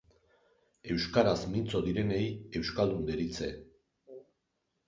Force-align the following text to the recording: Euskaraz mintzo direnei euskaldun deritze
Euskaraz 0.93 1.43
mintzo 1.51 1.81
direnei 1.89 2.23
euskaldun 2.61 3.07
deritze 3.11 3.51